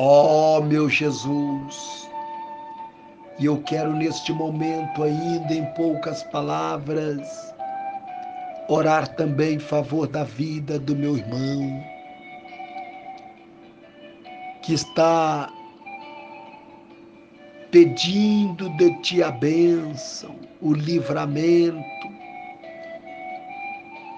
[0.00, 2.08] Ó oh, meu Jesus,
[3.36, 7.52] e eu quero neste momento, ainda em poucas palavras,
[8.68, 11.84] orar também em favor da vida do meu irmão,
[14.62, 15.50] que está
[17.72, 21.82] pedindo de ti a bênção, o livramento,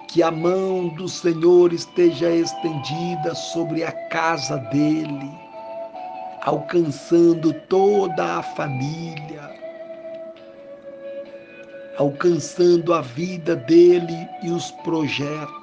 [0.09, 5.50] que a mão do Senhor esteja estendida sobre a casa dele,
[6.43, 9.51] alcançando toda a família,
[11.99, 15.61] alcançando a vida dele e os projetos.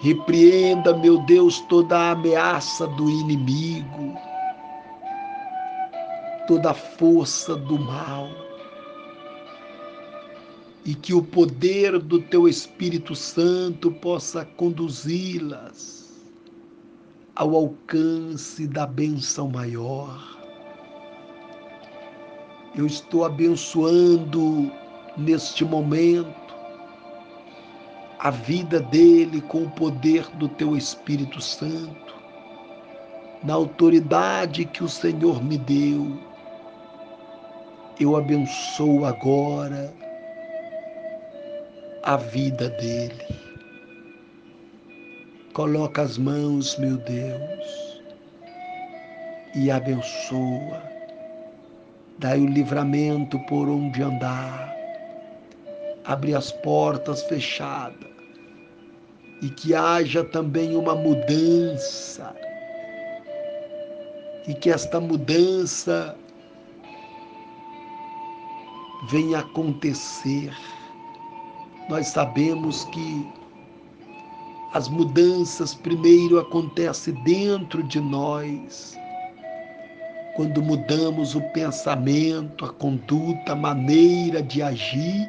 [0.00, 4.16] Repreenda, meu Deus, toda a ameaça do inimigo
[6.46, 8.28] toda a força do mal
[10.84, 16.01] e que o poder do teu Espírito Santo possa conduzi-las
[17.42, 20.38] ao alcance da benção maior.
[22.76, 24.70] Eu estou abençoando
[25.16, 26.54] neste momento
[28.20, 32.14] a vida dele com o poder do teu Espírito Santo,
[33.42, 36.32] na autoridade que o Senhor me deu
[38.00, 39.92] eu abençoo agora
[42.02, 43.41] a vida dele.
[45.54, 48.00] Coloca as mãos, meu Deus,
[49.54, 50.82] e abençoa.
[52.18, 54.74] Dai o livramento por onde andar.
[56.06, 58.10] Abre as portas fechadas.
[59.42, 62.34] E que haja também uma mudança.
[64.48, 66.16] E que esta mudança
[69.10, 70.56] venha acontecer.
[71.90, 73.41] Nós sabemos que
[74.74, 78.96] as mudanças primeiro acontecem dentro de nós.
[80.34, 85.28] Quando mudamos o pensamento, a conduta, a maneira de agir,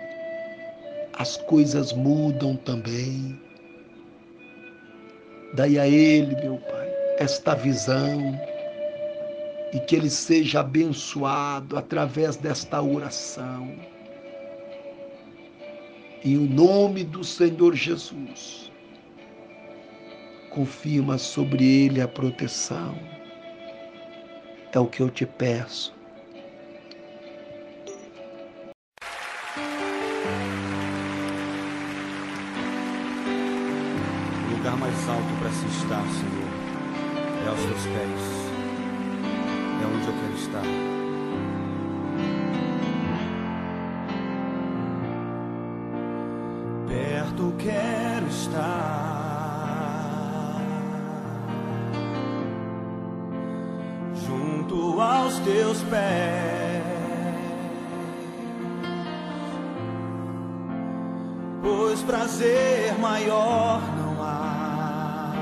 [1.14, 3.38] as coisas mudam também.
[5.56, 6.90] Daí a Ele, meu Pai,
[7.20, 8.40] esta visão
[9.74, 13.76] e que ele seja abençoado através desta oração.
[16.24, 18.72] Em o nome do Senhor Jesus,
[20.54, 22.96] confirma sobre ele a proteção.
[24.72, 25.94] É o que eu te peço.
[34.48, 36.44] O lugar mais alto para se estar, Senhor,
[37.46, 38.44] é aos teus pés
[39.84, 40.64] é onde eu quero estar.
[46.88, 49.13] Perto quero estar,
[55.44, 56.84] teus pés,
[61.62, 65.34] pois prazer maior não há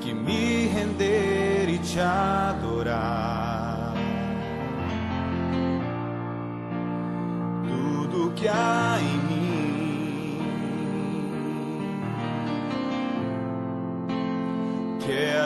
[0.00, 3.94] que me render e te adorar.
[7.68, 9.45] Tudo que há em mim,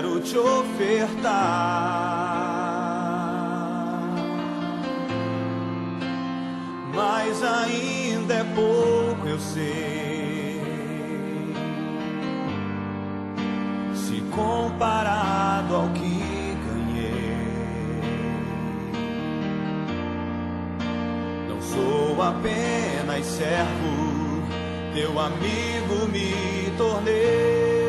[0.01, 1.31] quero te ofertar.
[6.95, 10.63] Mas ainda é pouco, eu sei.
[13.95, 17.47] Se comparado ao que ganhei.
[21.47, 24.43] Não sou apenas servo,
[24.95, 27.80] teu amigo me tornei.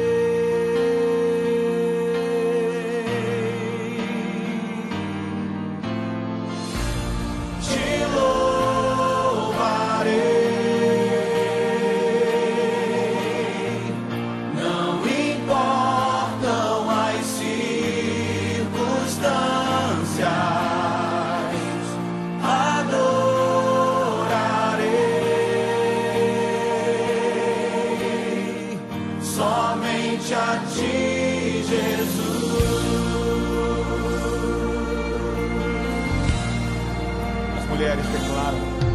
[37.82, 38.91] Mulheres declaram.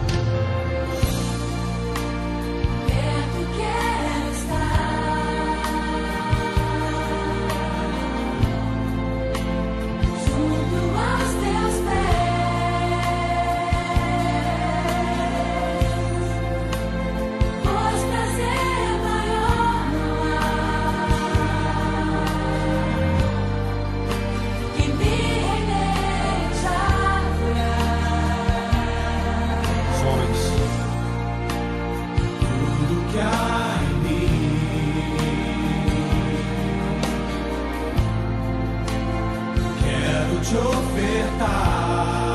[40.50, 42.25] te ofertar.